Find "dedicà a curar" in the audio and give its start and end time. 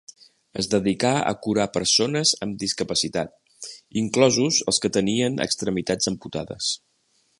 0.69-1.67